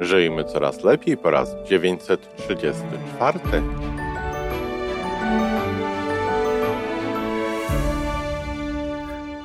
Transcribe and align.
Żyjmy 0.00 0.44
coraz 0.44 0.84
lepiej 0.84 1.16
po 1.16 1.30
raz 1.30 1.48
934. 1.68 3.38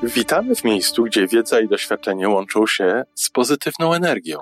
Witamy 0.04 0.56
w 0.56 0.64
miejscu, 0.64 1.04
gdzie 1.04 1.28
wiedza 1.28 1.60
i 1.60 1.68
doświadczenie 1.68 2.30
łączą 2.30 2.68
się 2.68 3.04
z 3.16 3.30
pozytywną 3.30 3.94
energią. 3.94 4.38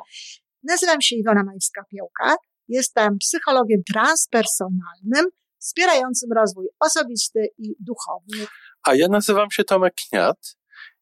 Nazywam 0.63 1.01
się 1.01 1.15
Iwona 1.15 1.43
Majewska-Piołka. 1.43 2.35
Jestem 2.67 3.17
psychologiem 3.17 3.81
transpersonalnym, 3.93 5.25
wspierającym 5.59 6.29
rozwój 6.35 6.67
osobisty 6.79 7.47
i 7.57 7.75
duchowy. 7.79 8.47
A 8.83 8.95
ja 8.95 9.07
nazywam 9.07 9.51
się 9.51 9.63
Tomek 9.63 9.93
Kniat. 10.09 10.58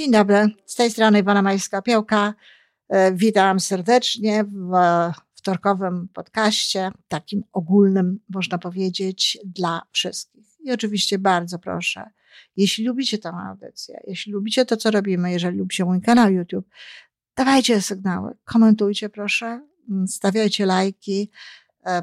Dzień 0.00 0.10
dobry, 0.10 0.46
z 0.66 0.74
tej 0.74 0.90
strony 0.90 1.18
Iwona 1.18 1.42
Majska-Piołka. 1.42 2.32
E, 2.88 3.12
witam 3.12 3.60
serdecznie 3.60 4.44
w 4.44 4.72
wtorkowym 5.34 6.08
podcaście, 6.14 6.90
takim 7.08 7.42
ogólnym, 7.52 8.20
można 8.28 8.58
powiedzieć, 8.58 9.38
dla 9.44 9.82
wszystkich. 9.92 10.46
I 10.60 10.72
oczywiście 10.72 11.18
bardzo 11.18 11.58
proszę, 11.58 12.10
jeśli 12.56 12.84
lubicie 12.84 13.18
tę 13.18 13.32
audycję, 13.48 14.00
jeśli 14.06 14.32
lubicie 14.32 14.64
to, 14.64 14.76
co 14.76 14.90
robimy, 14.90 15.32
jeżeli 15.32 15.58
lubicie 15.58 15.84
mój 15.84 16.00
kanał 16.00 16.30
YouTube, 16.32 16.68
dawajcie 17.36 17.82
sygnały, 17.82 18.36
komentujcie 18.44 19.08
proszę, 19.08 19.66
mm, 19.90 20.08
stawiajcie 20.08 20.66
lajki, 20.66 21.30
e, 21.86 22.02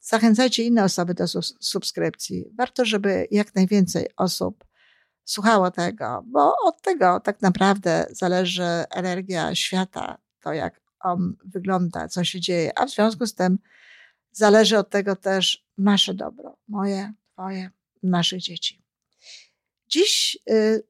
zachęcajcie 0.00 0.64
inne 0.64 0.84
osoby 0.84 1.14
do 1.14 1.26
subskrypcji. 1.60 2.44
Warto, 2.54 2.84
żeby 2.84 3.26
jak 3.30 3.54
najwięcej 3.54 4.06
osób 4.16 4.64
słuchało 5.24 5.70
tego, 5.70 6.22
bo 6.26 6.54
od 6.64 6.82
tego 6.82 7.20
tak 7.20 7.42
naprawdę 7.42 8.06
zależy 8.10 8.84
energia 8.90 9.54
świata, 9.54 10.18
to 10.40 10.52
jak 10.52 10.80
on 11.00 11.36
wygląda, 11.44 12.08
co 12.08 12.24
się 12.24 12.40
dzieje, 12.40 12.78
a 12.78 12.86
w 12.86 12.90
związku 12.90 13.26
z 13.26 13.34
tym 13.34 13.58
zależy 14.32 14.78
od 14.78 14.90
tego 14.90 15.16
też 15.16 15.66
nasze 15.78 16.14
dobro, 16.14 16.56
moje, 16.68 17.12
twoje, 17.32 17.70
naszych 18.02 18.40
dzieci. 18.40 18.82
Dziś 19.88 20.38
y, 20.50 20.86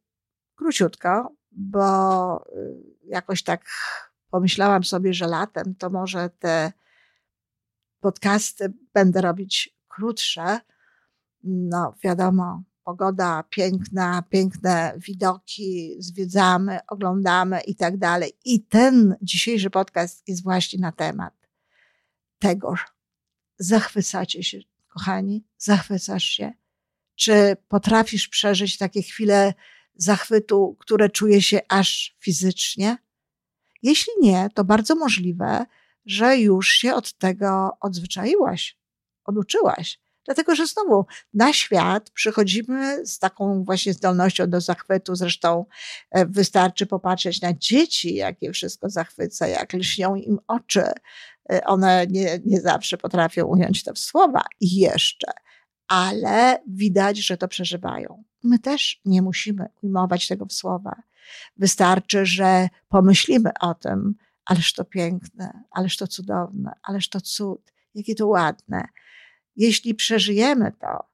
króciutko, 0.56 1.32
bo 1.50 2.44
y, 2.56 2.82
jakoś 3.04 3.42
tak 3.42 3.64
pomyślałam 4.30 4.84
sobie, 4.84 5.14
że 5.14 5.26
latem 5.26 5.74
to 5.74 5.90
może 5.90 6.30
te 6.30 6.72
podcasty 8.00 8.72
będę 8.94 9.20
robić 9.20 9.76
krótsze. 9.88 10.60
No, 11.44 11.94
wiadomo, 12.04 12.62
pogoda 12.84 13.44
piękna, 13.50 14.22
piękne 14.30 14.94
widoki, 14.96 15.96
zwiedzamy, 15.98 16.78
oglądamy 16.88 17.60
i 17.60 17.76
tak 17.76 17.96
dalej. 17.96 18.32
I 18.44 18.60
ten 18.60 19.16
dzisiejszy 19.22 19.70
podcast 19.70 20.28
jest 20.28 20.42
właśnie 20.42 20.78
na 20.78 20.92
temat 20.92 21.34
tego. 22.38 22.74
Zachwycacie 23.58 24.42
się, 24.42 24.58
kochani, 24.88 25.44
zachwycasz 25.58 26.24
się. 26.24 26.52
Czy 27.14 27.56
potrafisz 27.68 28.28
przeżyć 28.28 28.78
takie 28.78 29.02
chwile 29.02 29.54
zachwytu, 29.94 30.76
które 30.80 31.10
czuje 31.10 31.42
się 31.42 31.60
aż 31.68 32.16
fizycznie? 32.20 32.96
Jeśli 33.82 34.12
nie, 34.20 34.48
to 34.54 34.64
bardzo 34.64 34.94
możliwe, 34.94 35.66
że 36.06 36.38
już 36.38 36.68
się 36.68 36.94
od 36.94 37.12
tego 37.12 37.70
odzwyczaiłaś, 37.80 38.78
oduczyłaś. 39.24 40.00
Dlatego, 40.24 40.54
że 40.54 40.66
znowu 40.66 41.06
na 41.34 41.52
świat 41.52 42.10
przychodzimy 42.10 43.06
z 43.06 43.18
taką 43.18 43.64
właśnie 43.64 43.92
zdolnością 43.92 44.50
do 44.50 44.60
zachwytu. 44.60 45.14
Zresztą 45.14 45.64
e, 46.10 46.26
wystarczy 46.26 46.86
popatrzeć 46.86 47.40
na 47.40 47.52
dzieci, 47.52 48.14
jakie 48.14 48.52
wszystko 48.52 48.90
zachwyca, 48.90 49.46
jak 49.46 49.72
lśnią 49.72 50.14
im 50.14 50.38
oczy. 50.46 50.84
E, 51.52 51.64
one 51.64 52.06
nie, 52.06 52.40
nie 52.44 52.60
zawsze 52.60 52.98
potrafią 52.98 53.44
ująć 53.44 53.84
to 53.84 53.92
w 53.92 53.98
słowa 53.98 54.44
i 54.60 54.74
jeszcze, 54.80 55.32
ale 55.88 56.62
widać, 56.68 57.18
że 57.18 57.36
to 57.36 57.48
przeżywają. 57.48 58.24
My 58.42 58.58
też 58.58 59.00
nie 59.04 59.22
musimy 59.22 59.66
ujmować 59.82 60.28
tego 60.28 60.46
w 60.46 60.52
słowa. 60.52 61.02
Wystarczy, 61.56 62.26
że 62.26 62.68
pomyślimy 62.88 63.50
o 63.60 63.74
tym, 63.74 64.14
ależ 64.44 64.72
to 64.72 64.84
piękne, 64.84 65.62
ależ 65.70 65.96
to 65.96 66.06
cudowne, 66.06 66.72
ależ 66.82 67.08
to 67.08 67.20
cud, 67.20 67.72
jakie 67.94 68.14
to 68.14 68.26
ładne 68.26 68.88
jeśli 69.56 69.94
przeżyjemy 69.94 70.72
to, 70.80 71.08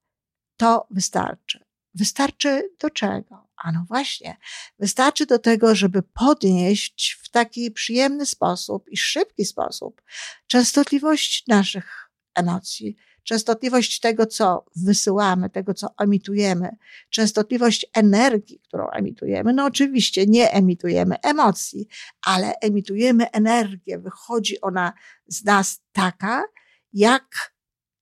to 0.56 0.86
wystarczy. 0.90 1.64
Wystarczy 1.94 2.70
do 2.80 2.90
czego? 2.90 3.48
A 3.56 3.72
no 3.72 3.84
właśnie, 3.88 4.36
wystarczy 4.78 5.26
do 5.26 5.38
tego, 5.38 5.74
żeby 5.74 6.02
podnieść 6.02 7.18
w 7.22 7.30
taki 7.30 7.70
przyjemny 7.70 8.26
sposób 8.26 8.88
i 8.88 8.96
szybki 8.96 9.44
sposób 9.44 10.02
częstotliwość 10.46 11.44
naszych 11.46 12.10
emocji, 12.34 12.96
częstotliwość 13.22 14.00
tego, 14.00 14.26
co 14.26 14.64
wysyłamy, 14.76 15.50
tego, 15.50 15.74
co 15.74 15.88
emitujemy, 16.00 16.76
częstotliwość 17.10 17.86
energii, 17.94 18.60
którą 18.60 18.90
emitujemy. 18.90 19.52
No 19.52 19.64
oczywiście 19.64 20.26
nie 20.26 20.52
emitujemy 20.52 21.16
emocji, 21.22 21.86
ale 22.22 22.54
emitujemy 22.60 23.30
energię. 23.30 23.98
Wychodzi 23.98 24.60
ona 24.60 24.92
z 25.26 25.44
nas 25.44 25.82
taka, 25.92 26.44
jak 26.92 27.57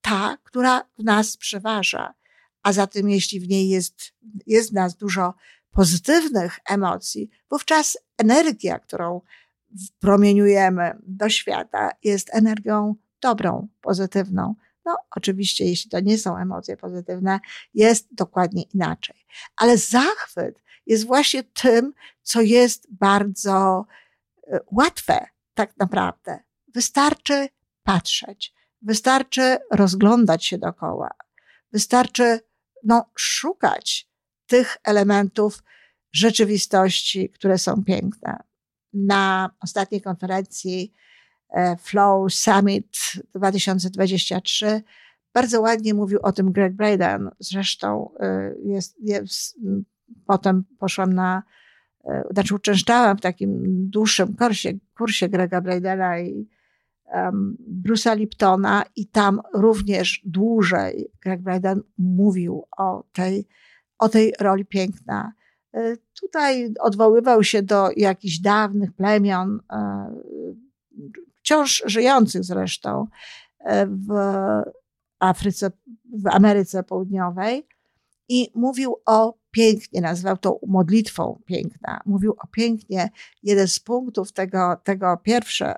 ta, 0.06 0.36
która 0.44 0.82
w 0.98 1.04
nas 1.04 1.36
przeważa. 1.36 2.14
A 2.62 2.72
zatem, 2.72 3.10
jeśli 3.10 3.40
w 3.40 3.48
niej 3.48 3.68
jest, 3.68 4.12
jest 4.46 4.70
w 4.70 4.74
nas 4.74 4.96
dużo 4.96 5.34
pozytywnych 5.70 6.58
emocji, 6.68 7.30
wówczas 7.50 7.98
energia, 8.18 8.78
którą 8.78 9.20
promieniujemy 9.98 10.98
do 11.02 11.28
świata, 11.28 11.90
jest 12.02 12.34
energią 12.34 12.94
dobrą, 13.20 13.68
pozytywną. 13.80 14.54
No, 14.84 14.96
oczywiście, 15.16 15.64
jeśli 15.64 15.90
to 15.90 16.00
nie 16.00 16.18
są 16.18 16.36
emocje 16.36 16.76
pozytywne, 16.76 17.40
jest 17.74 18.14
dokładnie 18.14 18.62
inaczej. 18.62 19.26
Ale 19.56 19.78
zachwyt 19.78 20.62
jest 20.86 21.06
właśnie 21.06 21.42
tym, 21.42 21.92
co 22.22 22.40
jest 22.40 22.86
bardzo 22.90 23.86
e, 24.46 24.60
łatwe, 24.72 25.26
tak 25.54 25.76
naprawdę. 25.78 26.38
Wystarczy 26.74 27.48
patrzeć. 27.82 28.55
Wystarczy 28.86 29.58
rozglądać 29.70 30.46
się 30.46 30.58
dookoła. 30.58 31.10
Wystarczy 31.72 32.40
no, 32.84 33.10
szukać 33.14 34.08
tych 34.46 34.76
elementów 34.84 35.62
rzeczywistości, 36.12 37.30
które 37.30 37.58
są 37.58 37.84
piękne. 37.84 38.36
Na 38.92 39.50
ostatniej 39.60 40.00
konferencji 40.02 40.92
e, 41.50 41.76
Flow 41.76 42.34
Summit 42.34 42.96
2023. 43.34 44.82
Bardzo 45.34 45.60
ładnie 45.60 45.94
mówił 45.94 46.18
o 46.22 46.32
tym 46.32 46.52
Greg 46.52 46.72
Braden. 46.72 47.30
Zresztą 47.38 48.10
e, 48.20 48.54
jest, 48.64 48.96
jest, 49.00 49.58
potem 50.26 50.64
poszłam 50.78 51.12
na, 51.12 51.42
znaczy 52.30 52.54
uczęszczałam 52.54 53.18
w 53.18 53.20
takim 53.20 53.62
dłuższym 53.90 54.36
kursie, 54.36 54.72
kursie 54.96 55.28
Grega 55.28 55.60
Bradena 55.60 56.20
i 56.20 56.55
um, 57.14 57.56
Bruce'a 57.68 58.16
Liptona 58.16 58.84
i 58.96 59.06
tam 59.06 59.40
również 59.54 60.22
dłużej 60.24 61.10
Greg 61.22 61.42
Braden 61.42 61.82
mówił 61.98 62.64
o 62.78 63.04
tej, 63.12 63.48
o 63.98 64.08
tej 64.08 64.32
roli 64.40 64.64
piękna. 64.64 65.32
E, 65.74 65.96
tutaj 66.20 66.74
odwoływał 66.80 67.44
się 67.44 67.62
do 67.62 67.90
jakichś 67.96 68.38
dawnych 68.38 68.92
plemion, 68.92 69.60
e, 69.72 70.10
wciąż 71.36 71.82
żyjących 71.86 72.44
zresztą 72.44 73.06
e, 73.58 73.86
w 73.86 74.08
Afryce, 75.18 75.70
w 76.04 76.26
Ameryce 76.26 76.82
Południowej 76.82 77.66
i 78.28 78.50
mówił 78.54 78.96
o 79.06 79.38
pięknie, 79.50 80.00
nazywał 80.00 80.36
to 80.36 80.60
modlitwą 80.66 81.42
piękna. 81.46 82.00
Mówił 82.06 82.34
o 82.38 82.46
pięknie. 82.46 83.10
Jeden 83.42 83.68
z 83.68 83.78
punktów 83.78 84.32
tego, 84.32 84.76
tego 84.84 85.16
pierwsze, 85.16 85.74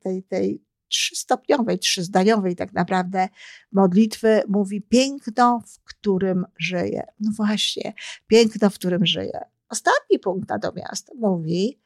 tej, 0.00 0.22
tej 0.22 0.64
trzystopniowej, 0.88 1.78
trzyzdaniowej 1.78 2.56
tak 2.56 2.72
naprawdę 2.72 3.28
modlitwy 3.72 4.42
mówi 4.48 4.82
piękno, 4.82 5.62
w 5.66 5.84
którym 5.84 6.46
żyje. 6.58 7.06
No 7.20 7.30
właśnie, 7.36 7.92
piękno, 8.26 8.70
w 8.70 8.74
którym 8.74 9.06
żyje. 9.06 9.40
Ostatni 9.68 10.18
punkt 10.18 10.48
natomiast 10.48 11.10
mówi 11.14 11.80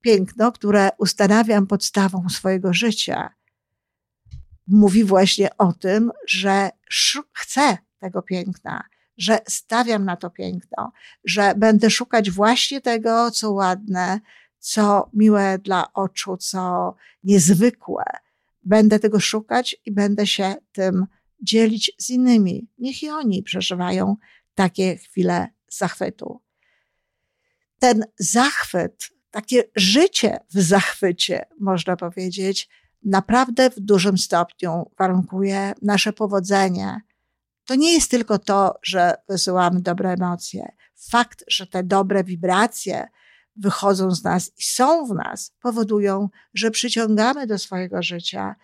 piękno, 0.00 0.52
które 0.52 0.90
ustanawiam 0.98 1.66
podstawą 1.66 2.28
swojego 2.28 2.72
życia. 2.72 3.34
Mówi 4.66 5.04
właśnie 5.04 5.56
o 5.56 5.72
tym, 5.72 6.10
że 6.28 6.70
chcę 7.32 7.78
tego 7.98 8.22
piękna, 8.22 8.84
że 9.18 9.38
stawiam 9.48 10.04
na 10.04 10.16
to 10.16 10.30
piękno, 10.30 10.92
że 11.24 11.54
będę 11.56 11.90
szukać 11.90 12.30
właśnie 12.30 12.80
tego, 12.80 13.30
co 13.30 13.52
ładne, 13.52 14.20
co 14.58 15.10
miłe 15.12 15.58
dla 15.58 15.92
oczu, 15.92 16.36
co 16.36 16.94
niezwykłe, 17.24 18.04
Będę 18.66 18.98
tego 18.98 19.20
szukać 19.20 19.76
i 19.84 19.92
będę 19.92 20.26
się 20.26 20.54
tym 20.72 21.06
dzielić 21.42 21.92
z 21.98 22.10
innymi. 22.10 22.68
Niech 22.78 23.02
i 23.02 23.10
oni 23.10 23.42
przeżywają 23.42 24.16
takie 24.54 24.96
chwile 24.96 25.48
zachwytu. 25.68 26.42
Ten 27.78 28.04
zachwyt, 28.18 29.08
takie 29.30 29.64
życie 29.76 30.38
w 30.54 30.60
zachwycie, 30.60 31.46
można 31.60 31.96
powiedzieć, 31.96 32.68
naprawdę 33.04 33.70
w 33.70 33.80
dużym 33.80 34.18
stopniu 34.18 34.90
warunkuje 34.98 35.74
nasze 35.82 36.12
powodzenie. 36.12 37.00
To 37.66 37.74
nie 37.74 37.92
jest 37.92 38.10
tylko 38.10 38.38
to, 38.38 38.78
że 38.82 39.14
wysyłamy 39.28 39.80
dobre 39.80 40.10
emocje. 40.12 40.72
Fakt, 41.10 41.44
że 41.48 41.66
te 41.66 41.84
dobre 41.84 42.24
wibracje 42.24 43.08
wychodzą 43.56 44.10
z 44.10 44.24
nas 44.24 44.52
i 44.58 44.62
są 44.62 45.06
w 45.06 45.14
nas, 45.14 45.52
powodują, 45.62 46.28
że 46.54 46.70
przyciągamy 46.70 47.46
do 47.46 47.58
swojego 47.58 48.02
życia 48.02 48.56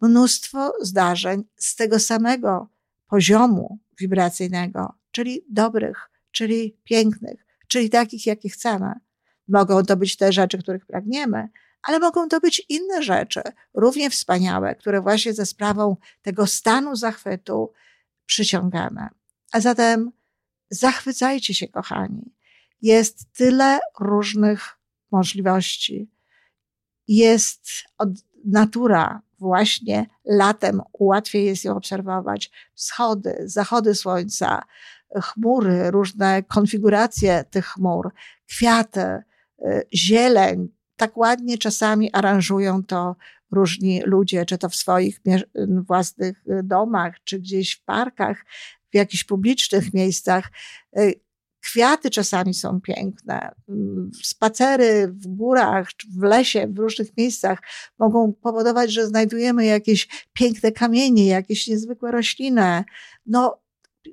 mnóstwo 0.00 0.72
zdarzeń 0.80 1.44
z 1.56 1.76
tego 1.76 1.98
samego 1.98 2.68
poziomu 3.08 3.78
wibracyjnego, 3.98 4.94
czyli 5.10 5.44
dobrych, 5.50 6.10
czyli 6.30 6.78
pięknych, 6.84 7.46
czyli 7.68 7.90
takich, 7.90 8.26
jakie 8.26 8.48
chcemy. 8.48 8.92
Mogą 9.48 9.82
to 9.82 9.96
być 9.96 10.16
te 10.16 10.32
rzeczy, 10.32 10.58
których 10.58 10.86
pragniemy, 10.86 11.48
ale 11.82 11.98
mogą 11.98 12.28
to 12.28 12.40
być 12.40 12.66
inne 12.68 13.02
rzeczy, 13.02 13.42
równie 13.74 14.10
wspaniałe, 14.10 14.74
które 14.74 15.00
właśnie 15.00 15.34
ze 15.34 15.46
sprawą 15.46 15.96
tego 16.22 16.46
stanu 16.46 16.96
zachwytu 16.96 17.72
przyciągamy. 18.28 19.08
A 19.52 19.60
zatem 19.60 20.12
zachwycajcie 20.70 21.54
się, 21.54 21.68
kochani 21.68 22.34
jest 22.82 23.32
tyle 23.32 23.80
różnych 24.00 24.78
możliwości. 25.10 26.10
Jest 27.08 27.68
od, 27.98 28.08
natura 28.44 29.22
właśnie 29.38 30.06
latem 30.24 30.82
łatwiej 30.98 31.46
jest 31.46 31.64
ją 31.64 31.76
obserwować. 31.76 32.50
Wschody, 32.74 33.36
zachody 33.44 33.94
słońca, 33.94 34.62
chmury, 35.22 35.90
różne 35.90 36.42
konfiguracje 36.42 37.44
tych 37.50 37.66
chmur, 37.66 38.10
kwiaty, 38.48 39.00
y, 39.00 39.86
zieleń. 39.94 40.68
Tak 40.96 41.16
ładnie 41.16 41.58
czasami 41.58 42.12
aranżują 42.12 42.84
to 42.84 43.16
różni 43.52 44.02
ludzie, 44.04 44.46
czy 44.46 44.58
to 44.58 44.68
w 44.68 44.76
swoich 44.76 45.20
własnych 45.86 46.46
y, 46.46 46.60
domach, 46.64 47.14
czy 47.24 47.38
gdzieś 47.38 47.72
w 47.72 47.84
parkach, 47.84 48.44
w 48.90 48.94
jakichś 48.94 49.24
publicznych 49.24 49.94
miejscach. 49.94 50.50
Y, 50.98 51.14
Kwiaty 51.60 52.10
czasami 52.10 52.54
są 52.54 52.80
piękne. 52.80 53.50
Spacery 54.22 55.08
w 55.08 55.26
górach, 55.26 55.90
w 56.18 56.22
lesie, 56.22 56.66
w 56.66 56.78
różnych 56.78 57.16
miejscach 57.16 57.58
mogą 57.98 58.32
powodować, 58.32 58.92
że 58.92 59.06
znajdujemy 59.06 59.64
jakieś 59.64 60.28
piękne 60.32 60.72
kamienie, 60.72 61.26
jakieś 61.26 61.66
niezwykłe 61.66 62.12
rośliny. 62.12 62.84
No, 63.26 63.60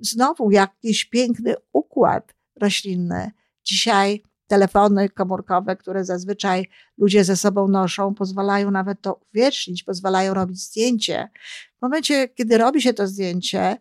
znowu 0.01 0.51
jakiś 0.51 1.05
piękny 1.05 1.55
układ 1.73 2.35
roślinny. 2.55 3.31
Dzisiaj 3.63 4.23
telefony 4.47 5.09
komórkowe, 5.09 5.75
które 5.75 6.06
zazwyczaj 6.06 6.69
ludzie 6.97 7.24
ze 7.24 7.36
sobą 7.36 7.68
noszą, 7.68 8.13
pozwalają 8.13 8.71
nawet 8.71 9.01
to 9.01 9.19
uwiecznić, 9.33 9.83
pozwalają 9.83 10.33
robić 10.33 10.59
zdjęcie. 10.59 11.30
W 11.77 11.81
momencie, 11.81 12.27
kiedy 12.27 12.57
robi 12.57 12.81
się 12.81 12.94
to 12.94 13.07
zdjęcie, 13.07 13.77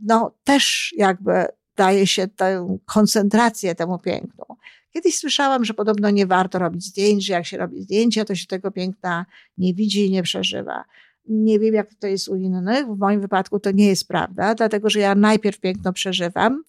no 0.00 0.34
też 0.44 0.94
jakby 0.96 1.46
daje 1.76 2.06
się 2.06 2.28
tę 2.28 2.78
koncentrację 2.84 3.74
temu 3.74 3.98
pięknu. 3.98 4.44
Kiedyś 4.92 5.18
słyszałam, 5.18 5.64
że 5.64 5.74
podobno 5.74 6.10
nie 6.10 6.26
warto 6.26 6.58
robić 6.58 6.84
zdjęć, 6.84 7.26
że 7.26 7.32
jak 7.32 7.46
się 7.46 7.56
robi 7.56 7.82
zdjęcia, 7.82 8.24
to 8.24 8.34
się 8.34 8.46
tego 8.46 8.70
piękna 8.70 9.26
nie 9.58 9.74
widzi 9.74 10.06
i 10.06 10.10
nie 10.10 10.22
przeżywa. 10.22 10.84
Nie 11.28 11.58
wiem, 11.58 11.74
jak 11.74 11.94
to 11.94 12.06
jest 12.06 12.28
u 12.28 12.36
innych. 12.36 12.86
W 12.86 12.98
moim 12.98 13.20
wypadku 13.20 13.60
to 13.60 13.70
nie 13.70 13.86
jest 13.86 14.08
prawda, 14.08 14.54
dlatego 14.54 14.90
że 14.90 15.00
ja 15.00 15.14
najpierw 15.14 15.60
piękno 15.60 15.92
przeżywam, 15.92 16.62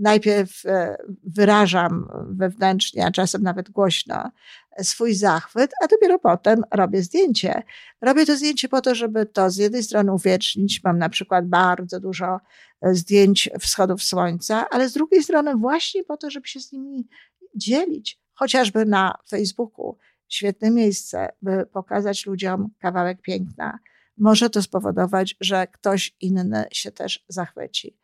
najpierw 0.00 0.66
e, 0.66 0.96
wyrażam 1.24 2.08
wewnętrznie, 2.30 3.06
a 3.06 3.10
czasem 3.10 3.42
nawet 3.42 3.70
głośno 3.70 4.30
swój 4.82 5.14
zachwyt, 5.14 5.70
a 5.84 5.86
dopiero 5.86 6.18
potem 6.18 6.62
robię 6.74 7.02
zdjęcie. 7.02 7.62
Robię 8.00 8.26
to 8.26 8.36
zdjęcie 8.36 8.68
po 8.68 8.80
to, 8.80 8.94
żeby 8.94 9.26
to 9.26 9.50
z 9.50 9.56
jednej 9.56 9.82
strony 9.82 10.12
uwiecznić. 10.12 10.84
Mam 10.84 10.98
na 10.98 11.08
przykład 11.08 11.48
bardzo 11.48 12.00
dużo 12.00 12.40
e, 12.80 12.94
zdjęć 12.94 13.50
wschodów 13.60 14.02
słońca, 14.02 14.70
ale 14.70 14.88
z 14.88 14.92
drugiej 14.92 15.22
strony 15.22 15.56
właśnie 15.56 16.04
po 16.04 16.16
to, 16.16 16.30
żeby 16.30 16.48
się 16.48 16.60
z 16.60 16.72
nimi 16.72 17.08
dzielić, 17.54 18.20
chociażby 18.34 18.86
na 18.86 19.14
Facebooku. 19.28 19.98
Świetne 20.28 20.70
miejsce, 20.70 21.28
by 21.42 21.66
pokazać 21.72 22.26
ludziom 22.26 22.68
kawałek 22.78 23.22
piękna. 23.22 23.78
Może 24.18 24.50
to 24.50 24.62
spowodować, 24.62 25.36
że 25.40 25.66
ktoś 25.66 26.16
inny 26.20 26.64
się 26.72 26.92
też 26.92 27.24
zachwyci. 27.28 27.96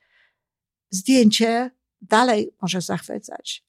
Zdjęcie 0.91 1.71
dalej 2.03 2.53
może 2.63 2.81
zachwycać. 2.81 3.65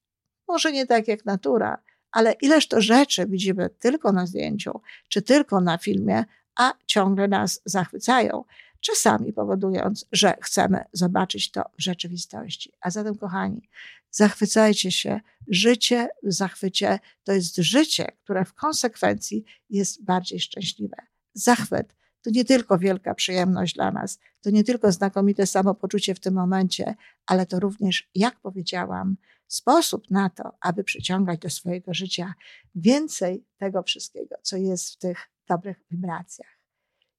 Może 0.48 0.72
nie 0.72 0.86
tak 0.86 1.07
jak 1.07 1.25
natura, 1.25 1.77
ale 2.12 2.34
ileż 2.41 2.67
to 2.67 2.81
rzeczy 2.81 3.25
widzimy 3.25 3.69
tylko 3.69 4.12
na 4.12 4.25
zdjęciu, 4.25 4.81
czy 5.10 5.22
tylko 5.22 5.62
na 5.62 5.77
filmie, 5.77 6.24
a 6.55 6.74
ciągle 6.86 7.27
nas 7.27 7.62
zachwycają, 7.65 8.43
czasami 8.79 9.34
powodując, 9.34 10.05
że 10.12 10.38
chcemy 10.41 10.84
zobaczyć 10.93 11.51
to 11.51 11.62
w 11.62 11.84
rzeczywistości. 11.84 12.74
A 12.81 12.89
zatem, 12.89 13.15
kochani, 13.15 13.69
zachwycajcie 14.12 14.91
się. 14.91 15.19
Życie 15.48 16.10
w 16.24 16.34
zachwycie 16.34 17.00
to 17.24 17.31
jest 17.34 17.55
życie, 17.55 18.12
które 18.24 18.46
w 18.46 18.53
konsekwencji 18.53 19.43
jest 19.69 20.03
bardziej 20.03 20.39
szczęśliwe. 20.39 20.96
Zachwyt 21.34 21.96
to 22.22 22.30
nie 22.34 22.46
tylko 22.46 22.78
wielka 22.78 23.16
przyjemność 23.16 23.76
dla 23.76 23.92
nas, 23.92 24.20
to 24.42 24.50
nie 24.50 24.64
tylko 24.64 24.92
znakomite 24.92 25.46
samopoczucie 25.46 26.16
w 26.16 26.20
tym 26.20 26.34
momencie, 26.34 26.96
ale 27.26 27.46
to 27.46 27.60
również, 27.60 28.10
jak 28.16 28.40
powiedziałam, 28.40 29.18
sposób 29.48 30.12
na 30.12 30.30
to, 30.30 30.52
aby 30.62 30.84
przyciągać 30.84 31.40
do 31.40 31.50
swojego 31.50 31.94
życia 31.94 32.34
więcej 32.76 33.46
tego 33.58 33.84
wszystkiego, 33.84 34.36
co 34.42 34.58
jest 34.58 34.94
w 34.94 34.98
tych 34.98 35.30
dobrych 35.48 35.78
wibracjach. 35.92 36.60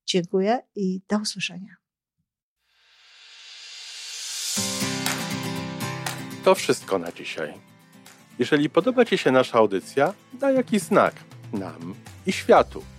Dziękuję 0.06 0.62
i 0.74 1.00
do 1.08 1.18
usłyszenia. 1.18 1.76
To 6.44 6.54
wszystko 6.54 6.98
na 6.98 7.12
dzisiaj. 7.12 7.54
Jeżeli 8.38 8.70
podoba 8.70 9.04
Ci 9.04 9.18
się 9.18 9.30
nasza 9.30 9.58
audycja, 9.58 10.14
daj 10.32 10.54
jakiś 10.54 10.82
znak 10.82 11.14
nam 11.52 11.94
i 12.26 12.32
światu. 12.32 12.82